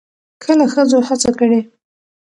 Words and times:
کله 0.43 0.65
ښځو 0.73 0.99
هڅه 1.07 1.31
کړې 1.39 1.59